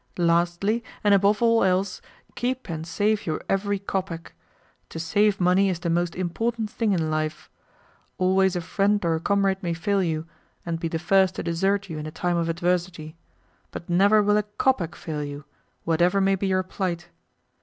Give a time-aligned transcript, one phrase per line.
[0.17, 2.01] Lastly, and above all else,
[2.33, 4.33] keep and save your every kopeck.
[4.89, 7.51] To save money is the most important thing in life.
[8.17, 10.25] Always a friend or a comrade may fail you,
[10.65, 13.15] and be the first to desert you in a time of adversity;
[13.69, 15.45] but never will a KOPECK fail you,
[15.83, 17.09] whatever may be your plight.